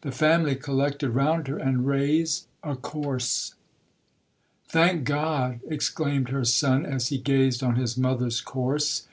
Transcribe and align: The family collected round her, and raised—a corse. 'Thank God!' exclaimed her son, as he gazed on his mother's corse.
The 0.00 0.12
family 0.12 0.56
collected 0.56 1.10
round 1.10 1.46
her, 1.46 1.58
and 1.58 1.86
raised—a 1.86 2.76
corse. 2.76 3.52
'Thank 4.68 5.04
God!' 5.04 5.60
exclaimed 5.68 6.30
her 6.30 6.46
son, 6.46 6.86
as 6.86 7.08
he 7.08 7.18
gazed 7.18 7.62
on 7.62 7.76
his 7.76 7.98
mother's 7.98 8.40
corse. 8.40 9.06